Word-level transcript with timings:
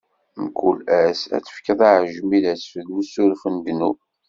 Mkul 0.43 0.77
ass 1.01 1.21
ad 1.35 1.41
tefkeḍ 1.45 1.79
aɛejmi 1.89 2.39
d 2.43 2.45
asfel 2.53 2.87
n 2.89 2.97
usuref 2.99 3.43
n 3.53 3.55
ddnub. 3.59 3.97